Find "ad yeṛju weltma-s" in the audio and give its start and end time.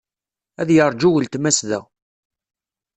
0.61-1.59